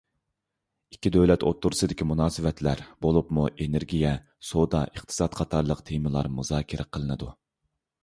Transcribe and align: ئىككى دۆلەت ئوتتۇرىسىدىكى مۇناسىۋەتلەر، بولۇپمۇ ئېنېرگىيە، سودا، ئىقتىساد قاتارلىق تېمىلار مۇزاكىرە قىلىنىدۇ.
ئىككى 0.95 1.11
دۆلەت 1.15 1.45
ئوتتۇرىسىدىكى 1.49 2.07
مۇناسىۋەتلەر، 2.13 2.83
بولۇپمۇ 3.07 3.45
ئېنېرگىيە، 3.53 4.17
سودا، 4.53 4.85
ئىقتىساد 4.91 5.41
قاتارلىق 5.43 5.89
تېمىلار 5.93 6.35
مۇزاكىرە 6.41 6.93
قىلىنىدۇ. 6.95 7.35